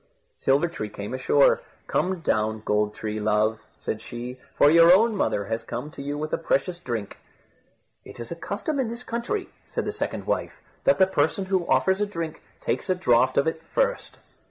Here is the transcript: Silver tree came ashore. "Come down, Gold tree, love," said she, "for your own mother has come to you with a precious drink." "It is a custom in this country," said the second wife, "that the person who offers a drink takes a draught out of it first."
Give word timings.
Silver 0.35 0.67
tree 0.67 0.89
came 0.89 1.13
ashore. 1.13 1.61
"Come 1.85 2.21
down, 2.21 2.63
Gold 2.65 2.95
tree, 2.95 3.19
love," 3.19 3.59
said 3.77 4.01
she, 4.01 4.39
"for 4.57 4.71
your 4.71 4.91
own 4.91 5.15
mother 5.15 5.45
has 5.45 5.61
come 5.61 5.91
to 5.91 6.01
you 6.01 6.17
with 6.17 6.33
a 6.33 6.39
precious 6.39 6.79
drink." 6.79 7.19
"It 8.03 8.19
is 8.19 8.31
a 8.31 8.35
custom 8.35 8.79
in 8.79 8.89
this 8.89 9.03
country," 9.03 9.49
said 9.67 9.85
the 9.85 9.91
second 9.91 10.25
wife, 10.25 10.59
"that 10.85 10.97
the 10.97 11.05
person 11.05 11.45
who 11.45 11.67
offers 11.67 12.01
a 12.01 12.07
drink 12.07 12.41
takes 12.59 12.89
a 12.89 12.95
draught 12.95 13.37
out 13.37 13.41
of 13.41 13.47
it 13.47 13.61
first." 13.75 14.17